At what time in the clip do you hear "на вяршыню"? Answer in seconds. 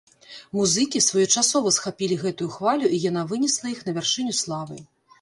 3.89-4.33